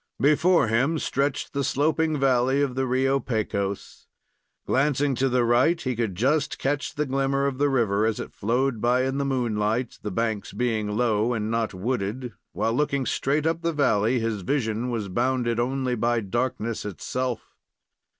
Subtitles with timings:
[0.19, 4.07] Before him stretched the sloping valley of the Rio Pecos.
[4.65, 8.33] Glancing to the right, he could just catch the glimmer of the river as it
[8.33, 13.45] flowed by in the moonlight, the banks being low and not wooded, while looking straight
[13.45, 17.55] up the valley, his vision was bounded only by darkness itself.